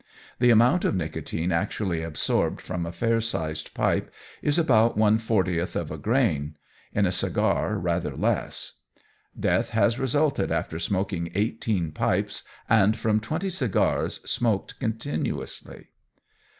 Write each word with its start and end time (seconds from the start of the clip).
The 0.39 0.49
amount 0.49 0.83
of 0.83 0.95
nicotine 0.95 1.51
actually 1.51 2.01
absorbed 2.01 2.59
from 2.59 2.87
a 2.87 2.91
fair 2.91 3.21
sized 3.21 3.75
pipe 3.75 4.11
is 4.41 4.57
about 4.57 4.97
one 4.97 5.19
fortieth 5.19 5.75
of 5.75 5.91
a 5.91 5.97
grain, 5.99 6.57
in 6.91 7.05
a 7.05 7.11
cigar 7.11 7.77
rather 7.77 8.17
less. 8.17 8.73
Death 9.39 9.69
has 9.69 9.99
resulted 9.99 10.51
after 10.51 10.79
smoking 10.79 11.31
eighteen 11.35 11.91
pipes, 11.91 12.43
and 12.67 12.97
from 12.97 13.19
twenty 13.19 13.51
cigars 13.51 14.21
smoked 14.27 14.79
continuously. 14.79 15.89